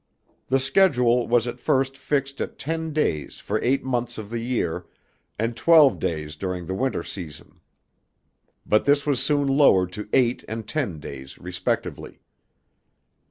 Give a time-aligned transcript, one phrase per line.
[0.47, 4.87] The schedule was at first fixed at ten days for eight months of the year
[5.37, 7.59] and twelve days during the winter season,
[8.65, 12.19] but this was soon lowered to eight and ten days respectively.